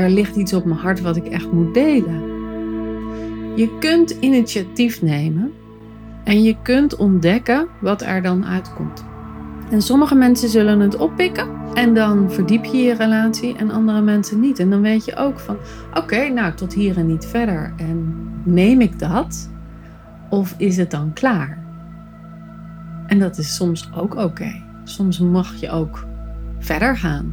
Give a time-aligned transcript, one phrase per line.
[0.00, 2.22] daar ligt iets op mijn hart wat ik echt moet delen.
[3.56, 5.52] Je kunt initiatief nemen
[6.24, 9.04] en je kunt ontdekken wat er dan uitkomt.
[9.70, 14.40] En sommige mensen zullen het oppikken en dan verdiep je je relatie en andere mensen
[14.40, 14.58] niet.
[14.58, 15.56] En dan weet je ook van,
[15.94, 17.72] oké, nou tot hier en niet verder.
[17.76, 19.50] En neem ik dat
[20.30, 21.58] of is het dan klaar?
[23.06, 24.62] En dat is soms ook oké.
[24.84, 26.06] Soms mag je ook
[26.58, 27.32] verder gaan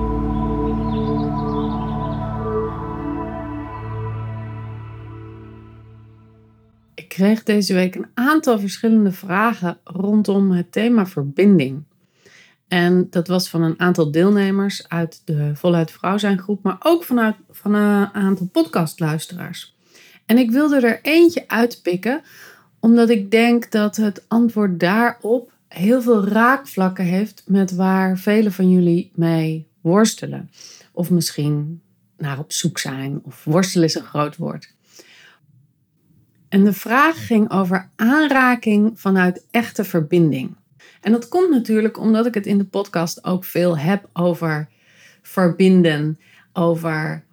[7.13, 11.83] Kreeg deze week een aantal verschillende vragen rondom het thema verbinding.
[12.67, 17.03] En dat was van een aantal deelnemers uit de Voluit Vrouw zijn groep, maar ook
[17.03, 19.75] vanuit van een aantal podcastluisteraars.
[20.25, 22.21] En ik wilde er eentje uitpikken,
[22.79, 28.69] omdat ik denk dat het antwoord daarop heel veel raakvlakken heeft met waar velen van
[28.69, 30.49] jullie mee worstelen.
[30.91, 31.81] Of misschien
[32.17, 34.73] naar op zoek zijn, of worstelen is een groot woord.
[36.51, 40.55] En de vraag ging over aanraking vanuit echte verbinding.
[41.01, 44.67] En dat komt natuurlijk omdat ik het in de podcast ook veel heb over
[45.21, 46.19] verbinden,
[46.53, 47.23] over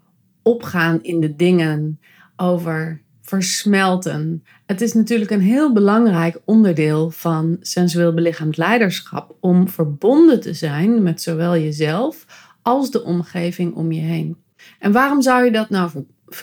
[0.43, 2.01] opgaan in de dingen,
[2.37, 4.45] over versmelten.
[4.67, 11.03] Het is natuurlijk een heel belangrijk onderdeel van sensueel belichaamd leiderschap om verbonden te zijn
[11.03, 12.27] met zowel jezelf
[12.63, 14.37] als de omgeving om je heen.
[14.79, 15.91] En waarom zou je dat nou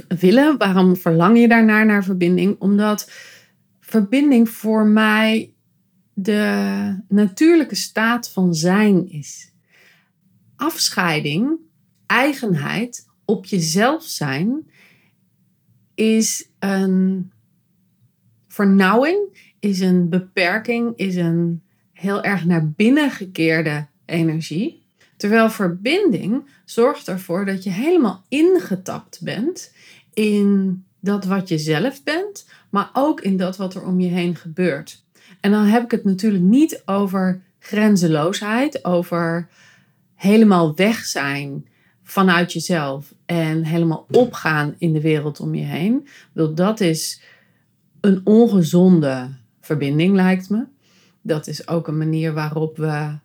[0.08, 0.58] willen?
[0.58, 2.56] Waarom verlang je daarnaar naar verbinding?
[2.60, 3.12] Omdat
[3.80, 5.54] verbinding voor mij
[6.14, 9.54] de natuurlijke staat van zijn is.
[10.56, 11.58] Afscheiding,
[12.06, 14.70] eigenheid, op jezelf zijn,
[15.96, 17.32] is een
[18.48, 24.85] vernauwing, is een beperking, is een heel erg naar binnen gekeerde energie.
[25.18, 29.74] Terwijl verbinding zorgt ervoor dat je helemaal ingetapt bent
[30.14, 34.36] in dat wat je zelf bent, maar ook in dat wat er om je heen
[34.36, 35.04] gebeurt.
[35.42, 39.50] En dan heb ik het natuurlijk niet over grenzeloosheid, over
[40.16, 41.68] helemaal weg zijn
[42.04, 46.08] vanuit jezelf en helemaal opgaan in de wereld om je heen.
[46.56, 47.22] Dat is
[48.02, 50.66] een ongezonde verbinding, lijkt me.
[51.22, 53.18] Dat is ook een manier waarop we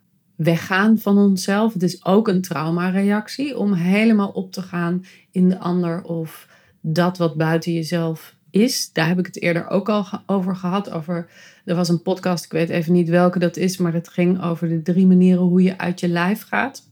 [0.43, 1.73] weggaan van onszelf.
[1.73, 6.47] Het is ook een traumareactie om helemaal op te gaan in de ander of
[6.81, 8.89] dat wat buiten jezelf is.
[8.93, 10.91] Daar heb ik het eerder ook al over gehad.
[10.91, 11.29] Over,
[11.65, 14.69] er was een podcast, ik weet even niet welke dat is, maar dat ging over
[14.69, 16.89] de drie manieren hoe je uit je lijf gaat.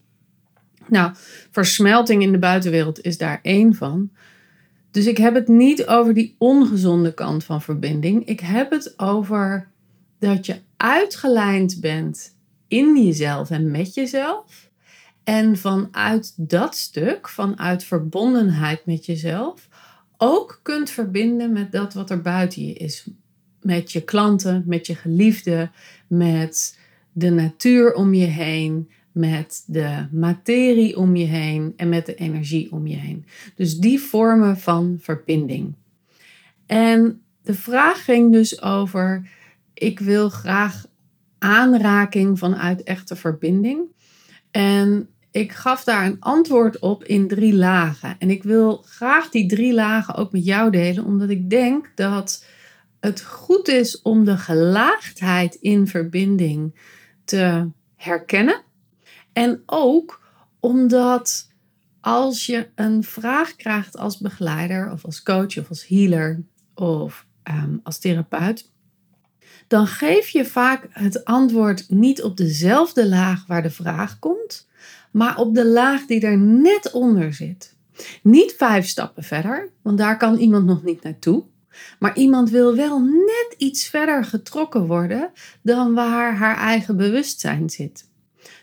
[0.87, 1.11] Nou,
[1.51, 4.09] versmelting in de buitenwereld is daar één van.
[4.91, 8.25] Dus ik heb het niet over die ongezonde kant van verbinding.
[8.25, 9.67] Ik heb het over
[10.19, 12.37] dat je uitgelijnd bent
[12.69, 14.69] in jezelf en met jezelf.
[15.23, 19.67] En vanuit dat stuk, vanuit verbondenheid met jezelf,
[20.17, 23.09] ook kunt verbinden met dat wat er buiten je is.
[23.61, 25.69] Met je klanten, met je geliefde,
[26.07, 26.79] met
[27.11, 32.71] de natuur om je heen, met de materie om je heen en met de energie
[32.71, 33.25] om je heen.
[33.55, 35.75] Dus die vormen van verbinding.
[36.65, 39.29] En de vraag ging dus over:
[39.73, 40.85] ik wil graag
[41.39, 43.81] aanraking vanuit echte verbinding.
[44.51, 48.15] En ik gaf daar een antwoord op in drie lagen.
[48.19, 52.45] En ik wil graag die drie lagen ook met jou delen, omdat ik denk dat
[52.99, 56.79] het goed is om de gelaagdheid in verbinding
[57.25, 58.61] te herkennen.
[59.33, 60.21] En ook
[60.59, 61.47] omdat
[62.01, 66.43] als je een vraag krijgt als begeleider of als coach of als healer
[66.75, 68.71] of ehm, als therapeut,
[69.67, 74.67] dan geef je vaak het antwoord niet op dezelfde laag waar de vraag komt,
[75.11, 77.75] maar op de laag die er net onder zit.
[78.23, 81.43] Niet vijf stappen verder, want daar kan iemand nog niet naartoe.
[81.99, 85.31] Maar iemand wil wel net iets verder getrokken worden
[85.61, 88.07] dan waar haar eigen bewustzijn zit.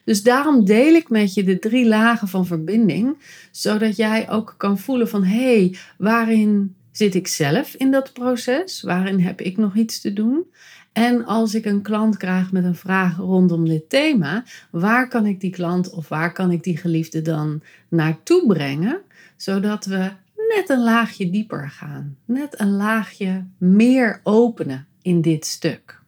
[0.05, 3.17] Dus daarom deel ik met je de drie lagen van verbinding,
[3.51, 8.83] zodat jij ook kan voelen van hé, hey, waarin zit ik zelf in dat proces?
[8.83, 10.45] Waarin heb ik nog iets te doen?
[10.97, 15.41] En als ik een klant krijg met een vraag rondom dit thema, waar kan ik
[15.41, 19.01] die klant of waar kan ik die geliefde dan naartoe brengen,
[19.37, 22.17] zodat we net een laagje dieper gaan.
[22.25, 26.01] Net een laagje meer openen in dit stuk.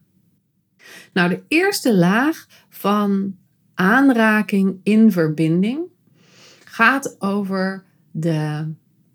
[1.12, 3.36] Nou, de eerste laag van
[3.74, 5.80] aanraking in verbinding
[6.64, 8.72] gaat over de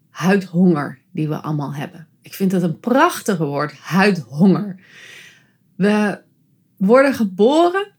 [0.10, 2.08] huidhonger die we allemaal hebben.
[2.22, 4.76] Ik vind dat een prachtige woord, huidhonger.
[5.84, 6.22] We
[6.78, 7.92] worden geboren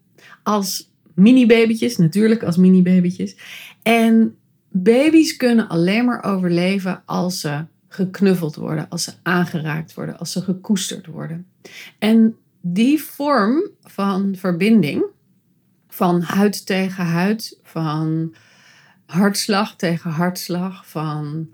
[0.43, 3.37] als mini-babytjes, natuurlijk als mini-babytjes.
[3.83, 4.37] En
[4.69, 10.41] baby's kunnen alleen maar overleven als ze geknuffeld worden, als ze aangeraakt worden, als ze
[10.41, 11.47] gekoesterd worden.
[11.99, 15.05] En die vorm van verbinding,
[15.89, 18.35] van huid tegen huid, van
[19.07, 21.53] hartslag tegen hartslag, van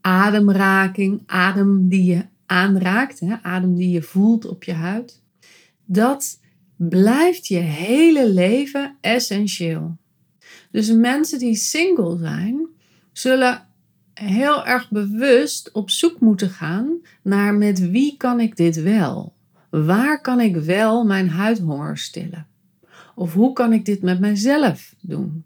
[0.00, 5.22] ademraking, adem die je aanraakt, hè, adem die je voelt op je huid,
[5.90, 6.40] dat
[6.76, 9.96] blijft je hele leven essentieel.
[10.70, 12.66] Dus mensen die single zijn,
[13.12, 13.66] zullen
[14.14, 19.32] heel erg bewust op zoek moeten gaan naar met wie kan ik dit wel?
[19.70, 22.46] Waar kan ik wel mijn huidhonger stillen?
[23.14, 25.44] Of hoe kan ik dit met mijzelf doen?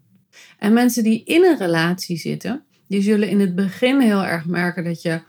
[0.59, 4.83] En mensen die in een relatie zitten, die zullen in het begin heel erg merken
[4.83, 5.21] dat je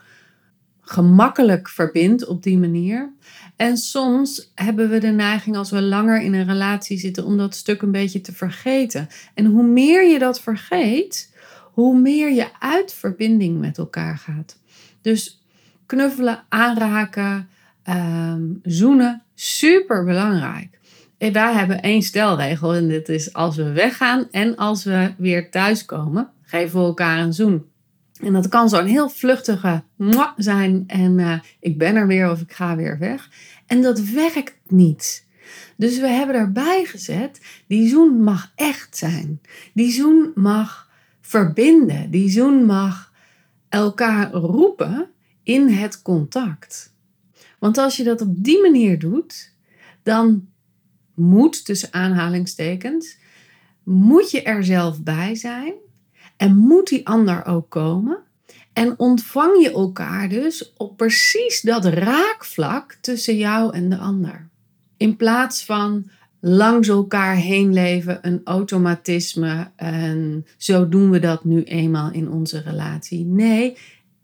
[0.85, 3.13] gemakkelijk verbindt op die manier.
[3.57, 7.55] En soms hebben we de neiging als we langer in een relatie zitten om dat
[7.55, 9.09] stuk een beetje te vergeten.
[9.35, 11.33] En hoe meer je dat vergeet,
[11.73, 14.59] hoe meer je uit verbinding met elkaar gaat.
[15.01, 15.43] Dus
[15.87, 17.49] knuffelen, aanraken,
[17.89, 20.79] um, zoenen, super belangrijk.
[21.19, 25.51] En wij hebben één stelregel en dit is als we weggaan en als we weer
[25.51, 27.65] thuiskomen, geven we elkaar een zoen.
[28.21, 29.83] En dat kan zo'n heel vluchtige
[30.37, 33.31] zijn en uh, ik ben er weer of ik ga weer weg.
[33.67, 35.27] En dat werkt niet.
[35.77, 39.41] Dus we hebben erbij gezet, die zoen mag echt zijn.
[39.75, 40.91] Die zoen mag
[41.21, 42.11] verbinden.
[42.11, 43.13] Die zoen mag
[43.69, 45.11] elkaar roepen
[45.43, 46.95] in het contact.
[47.59, 49.55] Want als je dat op die manier doet,
[50.03, 50.49] dan
[51.15, 53.19] moet, tussen aanhalingstekens,
[53.83, 55.75] moet je er zelf bij zijn
[56.37, 58.19] en moet die ander ook komen.
[58.73, 64.49] En ontvang je elkaar dus op precies dat raakvlak tussen jou en de ander.
[64.97, 66.11] In plaats van
[66.41, 72.61] langs elkaar heen leven, een automatisme en zo doen we dat nu eenmaal in onze
[72.61, 73.25] relatie.
[73.25, 73.77] Nee,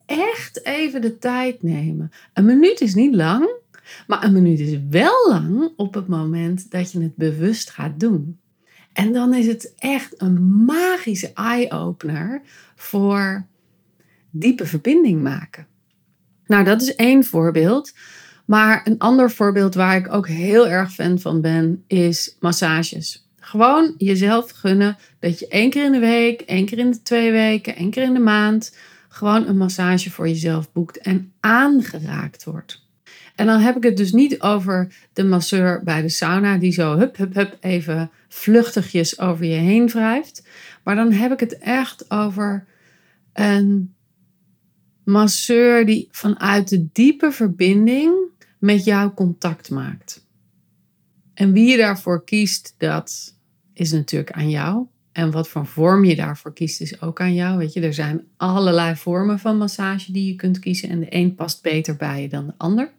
[0.06, 2.10] echt even de tijd nemen.
[2.34, 3.50] Een minuut is niet lang,
[4.06, 8.39] maar een minuut is wel lang op het moment dat je het bewust gaat doen.
[9.00, 12.42] En dan is het echt een magische eye-opener
[12.74, 13.46] voor
[14.30, 15.66] diepe verbinding maken.
[16.46, 17.92] Nou, dat is één voorbeeld.
[18.44, 23.28] Maar een ander voorbeeld waar ik ook heel erg fan van ben, is massages.
[23.36, 27.30] Gewoon jezelf gunnen dat je één keer in de week, één keer in de twee
[27.30, 28.76] weken, één keer in de maand
[29.08, 32.88] gewoon een massage voor jezelf boekt en aangeraakt wordt.
[33.40, 36.96] En dan heb ik het dus niet over de masseur bij de sauna die zo
[36.96, 40.46] hup, hup, hup even vluchtigjes over je heen wrijft.
[40.84, 42.66] Maar dan heb ik het echt over
[43.32, 43.94] een
[45.04, 48.14] masseur die vanuit de diepe verbinding
[48.58, 50.26] met jou contact maakt.
[51.34, 53.34] En wie je daarvoor kiest, dat
[53.72, 54.86] is natuurlijk aan jou.
[55.12, 57.58] En wat voor vorm je daarvoor kiest, is ook aan jou.
[57.58, 60.88] Weet je, er zijn allerlei vormen van massage die je kunt kiezen.
[60.88, 62.98] En de een past beter bij je dan de ander.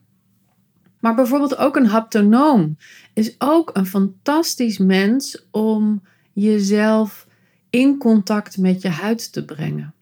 [1.02, 2.78] Maar bijvoorbeeld ook een haptonoom
[3.14, 6.04] is ook een fantastisch mens om
[6.34, 7.28] jezelf
[7.70, 9.94] in contact met je huid te brengen.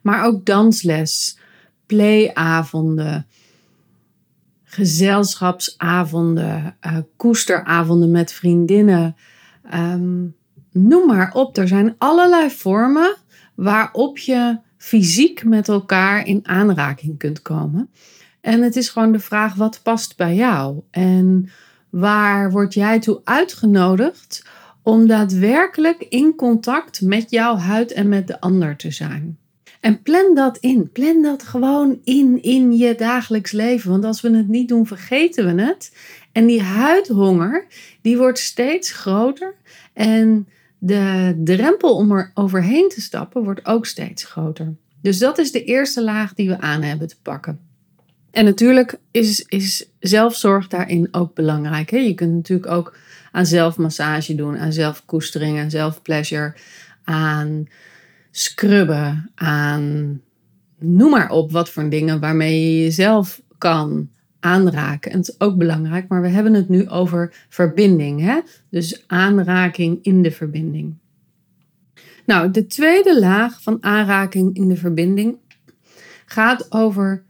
[0.00, 1.38] Maar ook dansles,
[1.86, 3.26] playavonden,
[4.64, 9.16] gezelschapsavonden, uh, koesteravonden met vriendinnen.
[9.62, 10.26] Ehm,
[10.72, 11.56] noem maar op.
[11.56, 13.16] Er zijn allerlei vormen
[13.54, 17.90] waarop je fysiek met elkaar in aanraking kunt komen.
[18.44, 20.80] En het is gewoon de vraag: wat past bij jou?
[20.90, 21.50] En
[21.90, 24.46] waar word jij toe uitgenodigd
[24.82, 29.38] om daadwerkelijk in contact met jouw huid en met de ander te zijn?
[29.80, 30.90] En plan dat in.
[30.92, 33.90] Plan dat gewoon in in je dagelijks leven.
[33.90, 35.96] Want als we het niet doen, vergeten we het.
[36.32, 37.66] En die huidhonger,
[38.02, 39.54] die wordt steeds groter.
[39.92, 40.48] En
[40.78, 44.74] de drempel om er overheen te stappen, wordt ook steeds groter.
[45.00, 47.72] Dus dat is de eerste laag die we aan hebben te pakken.
[48.34, 51.90] En natuurlijk is, is zelfzorg daarin ook belangrijk.
[51.90, 51.96] Hè?
[51.96, 52.96] Je kunt natuurlijk ook
[53.32, 56.54] aan zelfmassage doen, aan zelfkoestering, aan zelfpleasure,
[57.04, 57.66] aan
[58.30, 60.20] scrubben, aan
[60.78, 64.10] noem maar op wat voor dingen waarmee je jezelf kan
[64.40, 65.10] aanraken.
[65.10, 68.20] En het is ook belangrijk, maar we hebben het nu over verbinding.
[68.20, 68.40] Hè?
[68.70, 70.94] Dus aanraking in de verbinding.
[72.26, 75.36] Nou, de tweede laag van aanraking in de verbinding
[76.26, 77.24] gaat over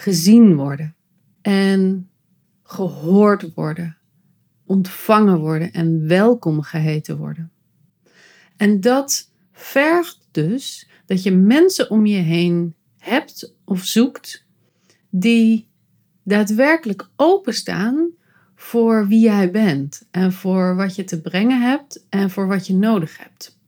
[0.00, 0.94] gezien worden
[1.42, 2.10] en
[2.62, 3.96] gehoord worden,
[4.66, 7.50] ontvangen worden en welkom geheten worden.
[8.56, 14.46] En dat vergt dus dat je mensen om je heen hebt of zoekt
[15.10, 15.68] die
[16.22, 18.10] daadwerkelijk openstaan
[18.54, 22.74] voor wie jij bent en voor wat je te brengen hebt en voor wat je
[22.74, 23.58] nodig hebt.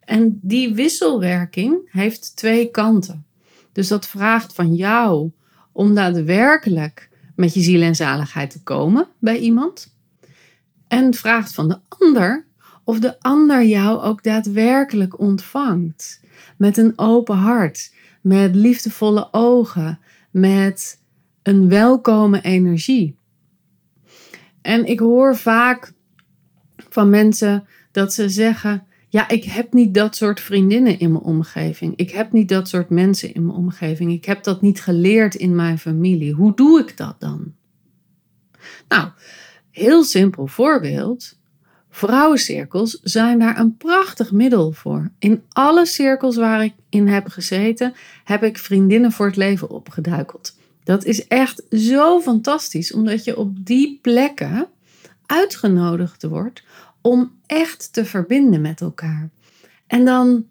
[0.00, 3.26] En die wisselwerking heeft twee kanten.
[3.72, 5.32] Dus dat vraagt van jou
[5.72, 9.94] om daadwerkelijk met je ziel en zaligheid te komen bij iemand.
[10.88, 12.46] En vraagt van de ander
[12.84, 16.20] of de ander jou ook daadwerkelijk ontvangt.
[16.56, 19.98] Met een open hart, met liefdevolle ogen,
[20.30, 21.00] met
[21.42, 23.16] een welkome energie.
[24.62, 25.92] En ik hoor vaak
[26.76, 31.96] van mensen dat ze zeggen: Ja, ik heb niet dat soort vriendinnen in mijn omgeving.
[31.96, 34.12] Ik heb niet dat soort mensen in mijn omgeving.
[34.12, 36.32] Ik heb dat niet geleerd in mijn familie.
[36.32, 37.54] Hoe doe ik dat dan?
[38.88, 39.08] Nou,
[39.70, 41.38] heel simpel voorbeeld.
[41.90, 45.10] Vrouwencirkels zijn daar een prachtig middel voor.
[45.18, 50.56] In alle cirkels waar ik in heb gezeten, heb ik vriendinnen voor het leven opgeduikeld.
[50.84, 54.66] Dat is echt zo fantastisch, omdat je op die plekken
[55.26, 56.62] uitgenodigd wordt
[57.02, 59.30] om echt te verbinden met elkaar.
[59.86, 60.46] En dan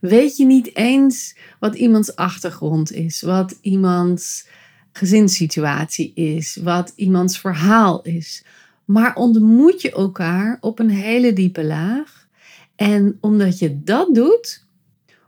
[0.00, 4.48] weet je niet eens wat iemands achtergrond is, wat iemands
[4.92, 8.44] gezinssituatie is, wat iemands verhaal is.
[8.84, 12.28] Maar ontmoet je elkaar op een hele diepe laag.
[12.76, 14.66] En omdat je dat doet,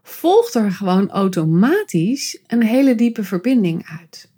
[0.03, 4.33] volgt er gewoon automatisch een hele diepe verbinding uit.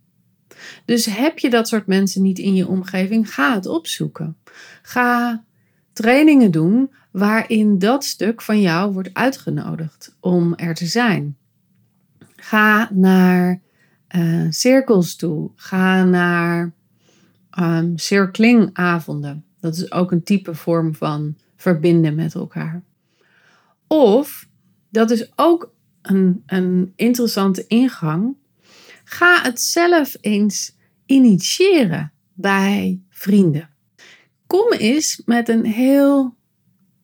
[0.84, 4.36] Dus heb je dat soort mensen niet in je omgeving, ga het opzoeken.
[4.82, 5.44] Ga
[5.96, 11.36] trainingen doen waarin dat stuk van jou wordt uitgenodigd om er te zijn.
[12.36, 13.60] Ga naar
[14.16, 15.50] uh, cirkels toe.
[15.54, 16.72] Ga naar
[17.58, 19.44] um, circlingavonden.
[19.60, 22.82] Dat is ook een type vorm van verbinden met elkaar.
[23.86, 24.48] Of,
[24.90, 25.72] dat is ook
[26.02, 28.36] een, een interessante ingang.
[29.04, 30.76] Ga het zelf eens
[31.06, 33.75] initiëren bij vrienden.
[34.46, 36.34] Kom eens met een heel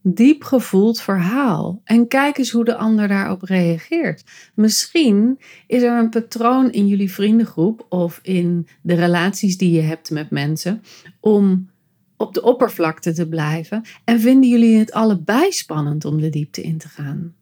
[0.03, 4.25] diep gevoeld verhaal en kijk eens hoe de ander daarop reageert.
[4.55, 10.11] Misschien is er een patroon in jullie vriendengroep of in de relaties die je hebt
[10.11, 10.83] met mensen
[11.21, 11.71] om
[12.17, 16.79] op de oppervlakte te blijven en vinden jullie het allebei spannend om de diepte in
[16.79, 17.35] te gaan.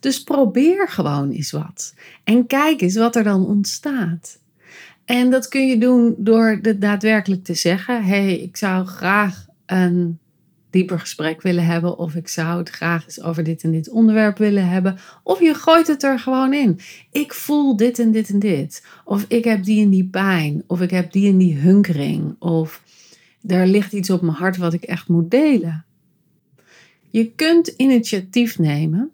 [0.00, 4.38] Dus probeer gewoon eens wat en kijk eens wat er dan ontstaat.
[5.06, 10.18] En dat kun je doen door het daadwerkelijk te zeggen: hey, ik zou graag een
[10.70, 11.98] dieper gesprek willen hebben.
[11.98, 14.98] Of ik zou het graag eens over dit en dit onderwerp willen hebben.
[15.22, 16.78] Of je gooit het er gewoon in.
[17.10, 18.86] Ik voel dit en dit en dit.
[19.04, 20.62] Of ik heb die en die pijn.
[20.66, 22.36] Of ik heb die en die hunkering.
[22.38, 22.82] Of
[23.46, 25.84] er ligt iets op mijn hart wat ik echt moet delen.
[27.10, 29.10] Je kunt initiatief nemen.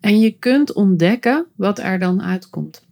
[0.00, 2.85] En je kunt ontdekken wat er dan uitkomt.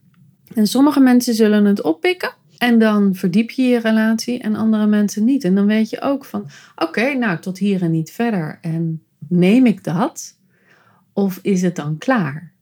[0.55, 2.35] En sommige mensen zullen het oppikken.
[2.59, 5.45] En dan verdiep je je relatie en andere mensen niet.
[5.45, 8.59] En dan weet je ook van, oké, nou tot hier en niet verder.
[8.61, 10.39] En neem ik dat?
[11.13, 12.53] Of is het dan klaar?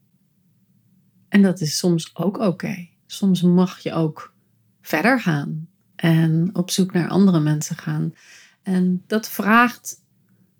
[1.28, 2.88] En dat is soms ook oké.
[3.06, 4.34] Soms mag je ook
[4.80, 8.14] verder gaan en op zoek naar andere mensen gaan.
[8.62, 10.02] En dat vraagt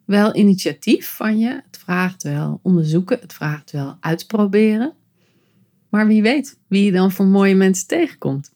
[0.04, 1.48] wel initiatief van je.
[1.48, 3.18] Het vraagt wel onderzoeken.
[3.20, 4.92] Het vraagt wel uitproberen.
[5.92, 8.52] Maar wie weet wie je dan voor mooie mensen tegenkomt.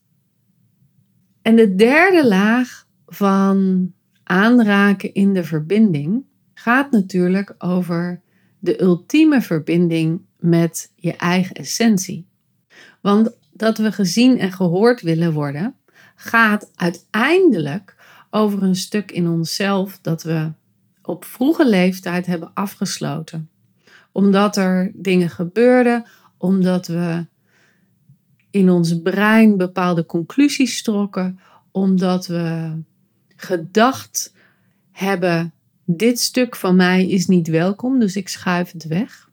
[1.43, 6.25] En de derde laag van aanraken in de verbinding
[6.55, 8.21] gaat natuurlijk over
[8.59, 12.27] de ultieme verbinding met je eigen essentie.
[13.01, 15.75] Want dat we gezien en gehoord willen worden,
[16.15, 17.97] gaat uiteindelijk
[18.31, 20.53] over een stuk in onszelf dat we
[21.03, 23.51] op vroege leeftijd hebben afgesloten.
[24.13, 26.05] Omdat er dingen gebeurden,
[26.37, 27.27] omdat we
[28.51, 31.41] in ons brein bepaalde conclusies trokken,
[31.71, 32.77] omdat we
[33.37, 34.35] gedacht
[34.91, 35.53] hebben:
[35.85, 39.31] dit stuk van mij is niet welkom, dus ik schuif het weg.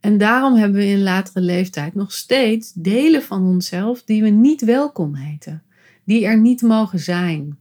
[0.00, 4.64] En daarom hebben we in latere leeftijd nog steeds delen van onszelf die we niet
[4.64, 5.62] welkom heten,
[6.04, 7.58] die er niet mogen zijn,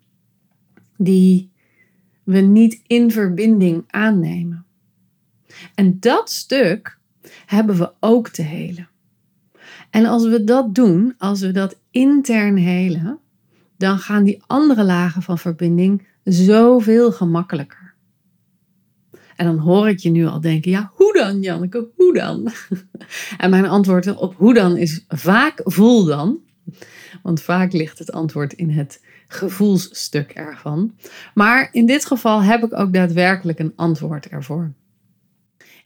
[0.97, 1.49] die
[2.23, 4.65] we niet in verbinding aannemen.
[5.75, 6.94] En dat stuk
[7.45, 8.89] hebben we ook te helen.
[9.89, 13.19] En als we dat doen, als we dat intern helen,
[13.77, 17.93] dan gaan die andere lagen van verbinding zoveel gemakkelijker.
[19.35, 22.51] En dan hoor ik je nu al denken, ja, hoe dan, Janneke, hoe dan?
[23.37, 26.39] En mijn antwoord op hoe dan is vaak voel dan.
[27.21, 30.95] Want vaak ligt het antwoord in het gevoelsstuk ervan.
[31.33, 34.73] Maar in dit geval heb ik ook daadwerkelijk een antwoord ervoor.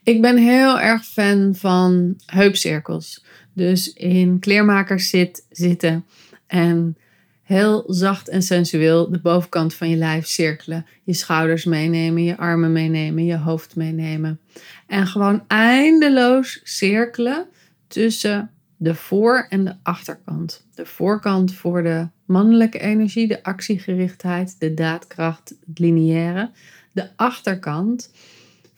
[0.03, 3.25] Ik ben heel erg fan van heupcirkels.
[3.53, 6.05] Dus in kleermakers zit, zitten
[6.47, 6.97] en
[7.43, 10.85] heel zacht en sensueel de bovenkant van je lijf cirkelen.
[11.03, 14.39] Je schouders meenemen, je armen meenemen, je hoofd meenemen.
[14.87, 17.47] En gewoon eindeloos cirkelen
[17.87, 20.67] tussen de voor- en de achterkant.
[20.75, 26.51] De voorkant voor de mannelijke energie, de actiegerichtheid, de daadkracht, het lineaire.
[26.91, 28.11] De achterkant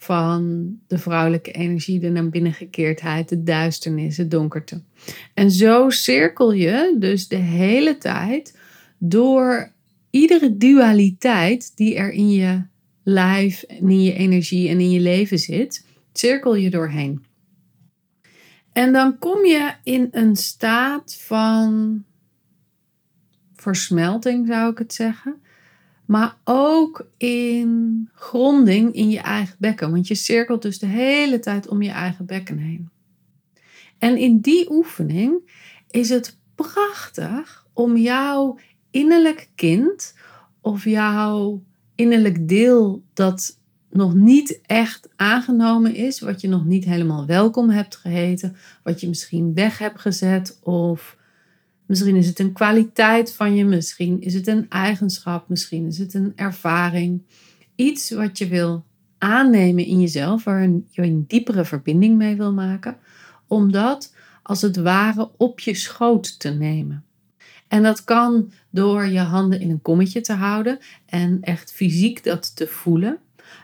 [0.02, 4.82] van de vrouwelijke energie, de naar binnen gekeerdheid, de duisternis, de donkerte.
[5.34, 8.58] En zo cirkel je dus de hele tijd
[8.98, 9.72] door
[10.10, 12.62] iedere dualiteit die er in je
[13.02, 17.24] lijf en in je energie en in je leven zit, cirkel je doorheen.
[18.72, 22.04] En dan kom je in een staat van
[23.54, 25.42] versmelting, zou ik het zeggen.
[26.12, 29.90] Maar ook in gronding in je eigen bekken.
[29.90, 32.88] Want je cirkelt dus de hele tijd om je eigen bekken heen.
[33.98, 35.50] En in die oefening
[35.90, 38.58] is het prachtig om jouw
[38.90, 40.14] innerlijk kind
[40.60, 41.62] of jouw
[41.94, 43.58] innerlijk deel dat
[43.90, 49.08] nog niet echt aangenomen is, wat je nog niet helemaal welkom hebt geheten, wat je
[49.08, 51.16] misschien weg hebt gezet of
[51.92, 56.14] misschien is het een kwaliteit van je, misschien is het een eigenschap, misschien is het
[56.14, 57.22] een ervaring,
[57.74, 58.84] iets wat je wil
[59.18, 62.96] aannemen in jezelf, waar je een diepere verbinding mee wil maken,
[63.46, 67.04] om dat als het ware op je schoot te nemen.
[67.68, 72.56] En dat kan door je handen in een kommetje te houden en echt fysiek dat
[72.56, 73.18] te voelen.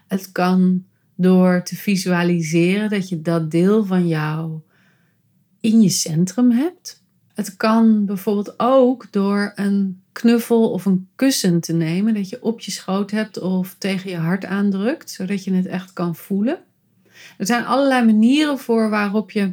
[0.07, 4.61] Het kan door te visualiseren dat je dat deel van jou
[5.61, 7.07] in je centrum hebt.
[7.39, 12.61] Het kan bijvoorbeeld ook door een knuffel of een kussen te nemen dat je op
[12.61, 16.59] je schoot hebt of tegen je hart aandrukt, zodat je het echt kan voelen.
[17.37, 19.53] Er zijn allerlei manieren voor waarop je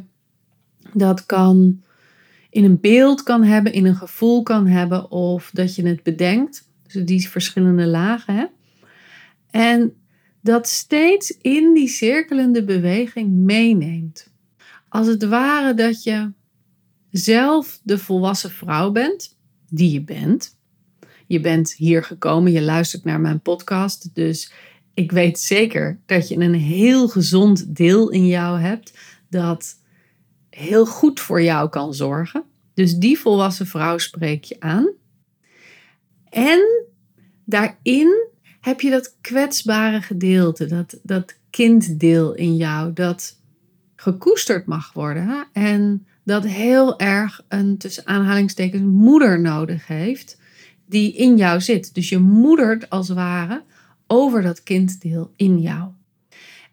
[0.92, 1.82] dat kan
[2.50, 6.68] in een beeld kan hebben, in een gevoel kan hebben of dat je het bedenkt.
[6.86, 8.34] Dus die verschillende lagen.
[8.34, 8.44] Hè?
[9.50, 9.92] En
[10.40, 14.30] dat steeds in die cirkelende beweging meeneemt.
[14.88, 16.30] Als het ware dat je
[17.16, 19.36] zelf de volwassen vrouw bent,
[19.68, 20.56] die je bent.
[21.26, 24.52] Je bent hier gekomen, je luistert naar mijn podcast, dus
[24.94, 28.92] ik weet zeker dat je een heel gezond deel in jou hebt
[29.28, 29.78] dat
[30.50, 32.44] heel goed voor jou kan zorgen.
[32.74, 34.88] Dus die volwassen vrouw spreek je aan.
[36.28, 36.86] En
[37.44, 38.28] daarin
[38.60, 43.40] heb je dat kwetsbare gedeelte, dat, dat kinddeel in jou, dat
[43.96, 45.48] gekoesterd mag worden.
[45.52, 50.40] En dat heel erg een tussen aanhalingstekens moeder nodig heeft,
[50.86, 51.94] die in jou zit.
[51.94, 53.62] Dus je moedert als het ware
[54.06, 55.90] over dat kinddeel in jou.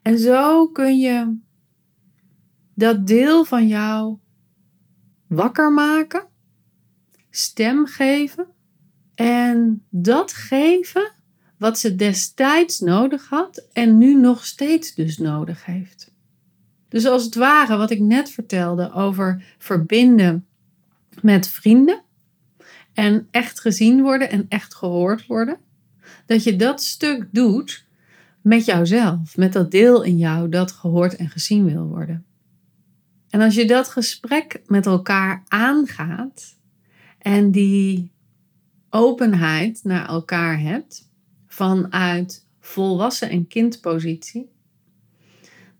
[0.01, 1.37] En zo kun je
[2.73, 4.17] dat deel van jou
[5.27, 6.27] wakker maken,
[7.29, 8.47] stem geven
[9.15, 11.11] en dat geven
[11.57, 16.12] wat ze destijds nodig had en nu nog steeds dus nodig heeft.
[16.93, 20.45] Dus als het ware wat ik net vertelde over verbinden
[21.21, 22.01] met vrienden
[22.93, 25.57] en echt gezien worden en echt gehoord worden,
[26.25, 27.85] dat je dat stuk doet
[28.41, 32.25] met jouzelf, met dat deel in jou dat gehoord en gezien wil worden.
[33.29, 36.55] En als je dat gesprek met elkaar aangaat
[37.17, 38.11] en die
[38.89, 41.09] openheid naar elkaar hebt
[41.47, 44.52] vanuit volwassen en kindpositie,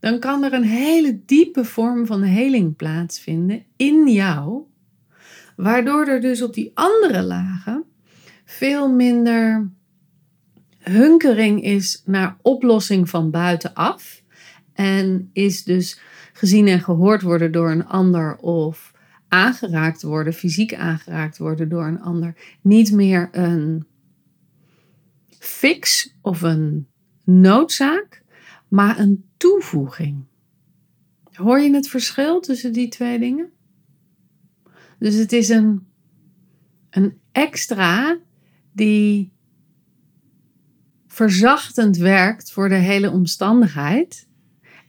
[0.03, 4.63] dan kan er een hele diepe vorm van heling plaatsvinden in jou,
[5.55, 7.83] waardoor er dus op die andere lagen
[8.45, 9.71] veel minder
[10.79, 14.23] hunkering is naar oplossing van buitenaf
[14.73, 15.99] en is dus
[16.33, 18.91] gezien en gehoord worden door een ander of
[19.27, 23.87] aangeraakt worden, fysiek aangeraakt worden door een ander, niet meer een
[25.39, 26.87] fix of een
[27.23, 28.23] noodzaak,
[28.67, 30.23] maar een toevoeging.
[31.33, 33.49] Hoor je het verschil tussen die twee dingen?
[34.99, 35.87] Dus het is een,
[36.89, 38.17] een extra
[38.71, 39.31] die
[41.07, 44.27] verzachtend werkt voor de hele omstandigheid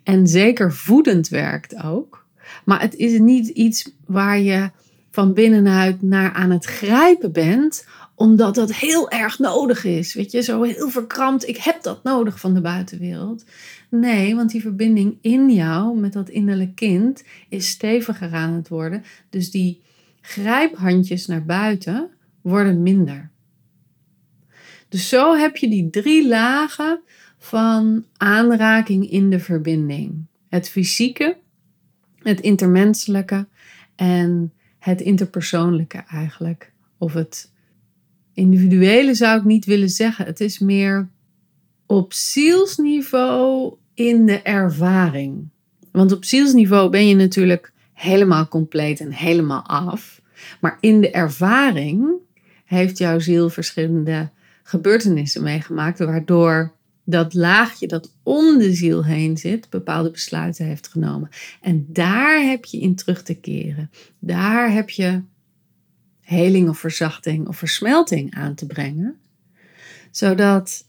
[0.02, 2.26] en zeker voedend werkt ook.
[2.64, 4.70] Maar het is niet iets waar je
[5.10, 10.14] van binnenuit naar aan het grijpen bent omdat dat heel erg nodig is.
[10.14, 11.48] Weet je, zo heel verkrampt.
[11.48, 13.44] Ik heb dat nodig van de buitenwereld.
[13.88, 19.04] Nee, want die verbinding in jou met dat innerlijk kind is steviger aan het worden.
[19.30, 19.82] Dus die
[20.20, 23.30] grijphandjes naar buiten worden minder.
[24.88, 27.00] Dus zo heb je die drie lagen
[27.38, 31.36] van aanraking in de verbinding: het fysieke,
[32.18, 33.46] het intermenselijke
[33.96, 36.72] en het interpersoonlijke eigenlijk.
[36.98, 37.52] Of het
[38.34, 40.26] individuele zou ik niet willen zeggen.
[40.26, 41.08] Het is meer
[41.86, 45.48] op zielsniveau in de ervaring.
[45.92, 50.20] Want op zielsniveau ben je natuurlijk helemaal compleet en helemaal af.
[50.60, 52.12] Maar in de ervaring
[52.64, 54.30] heeft jouw ziel verschillende
[54.62, 56.72] gebeurtenissen meegemaakt, waardoor
[57.04, 61.28] dat laagje dat om de ziel heen zit, bepaalde besluiten heeft genomen.
[61.60, 63.90] En daar heb je in terug te keren.
[64.18, 65.22] Daar heb je
[66.24, 69.16] heling of verzachting of versmelting aan te brengen,
[70.10, 70.84] zodat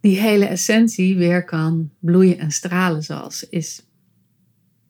[0.00, 3.86] die hele essentie weer kan bloeien en stralen zoals is.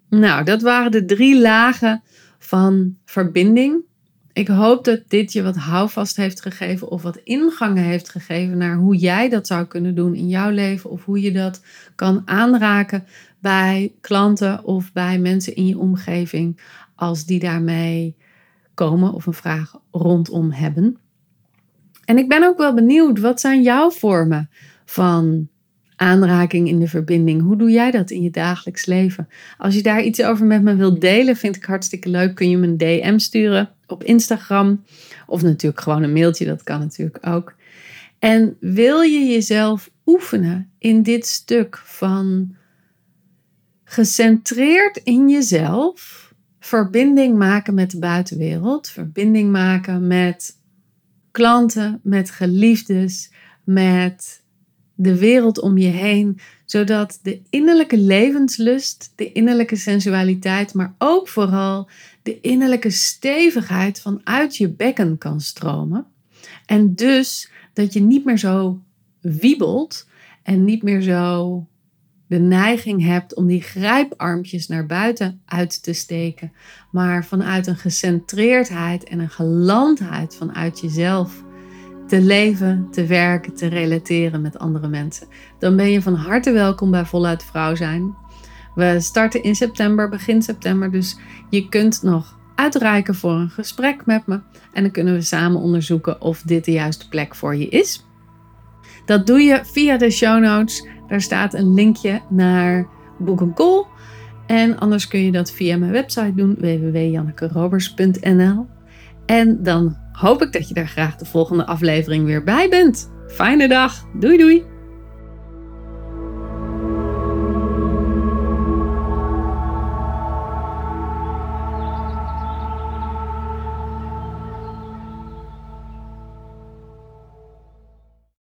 [0.08, 2.02] Nou, dat waren de drie lagen
[2.38, 3.80] van verbinding.
[4.32, 8.76] Ik hoop dat dit je wat houvast heeft gegeven of wat ingangen heeft gegeven naar
[8.76, 11.62] hoe jij dat zou kunnen doen in jouw leven of hoe je dat
[11.94, 13.04] kan aanraken
[13.38, 16.60] bij klanten of bij mensen in je omgeving
[16.94, 18.16] als die daarmee
[18.74, 20.96] komen of een vraag rondom hebben.
[22.04, 24.50] En ik ben ook wel benieuwd, wat zijn jouw vormen
[24.84, 25.48] van
[25.96, 27.42] aanraking in de verbinding?
[27.42, 29.28] Hoe doe jij dat in je dagelijks leven?
[29.58, 32.34] Als je daar iets over met me wilt delen, vind ik hartstikke leuk.
[32.34, 34.84] Kun je me een DM sturen op Instagram
[35.26, 37.54] of natuurlijk gewoon een mailtje, dat kan natuurlijk ook.
[38.18, 42.56] En wil je jezelf oefenen in dit stuk van
[43.84, 46.31] gecentreerd in jezelf
[46.64, 50.58] verbinding maken met de buitenwereld, verbinding maken met
[51.30, 53.32] klanten, met geliefdes,
[53.64, 54.42] met
[54.94, 61.88] de wereld om je heen, zodat de innerlijke levenslust, de innerlijke sensualiteit, maar ook vooral
[62.22, 66.06] de innerlijke stevigheid vanuit je bekken kan stromen.
[66.66, 68.82] En dus dat je niet meer zo
[69.20, 70.08] wiebelt
[70.42, 71.66] en niet meer zo
[72.32, 76.52] de neiging hebt om die grijparmpjes naar buiten uit te steken,
[76.90, 81.42] maar vanuit een gecentreerdheid en een gelandheid vanuit jezelf
[82.06, 85.26] te leven, te werken, te relateren met andere mensen.
[85.58, 88.14] Dan ben je van harte welkom bij Voluit Vrouw zijn.
[88.74, 91.18] We starten in september, begin september, dus
[91.50, 94.40] je kunt nog uitreiken voor een gesprek met me
[94.72, 98.06] en dan kunnen we samen onderzoeken of dit de juiste plek voor je is.
[99.04, 100.86] Dat doe je via de show notes.
[101.12, 102.86] Daar staat een linkje naar
[103.18, 103.84] Boek een Call.
[104.46, 108.66] En anders kun je dat via mijn website doen, www.jannekerobers.nl.
[109.26, 113.10] En dan hoop ik dat je daar graag de volgende aflevering weer bij bent.
[113.26, 114.06] Fijne dag.
[114.14, 114.71] Doei doei.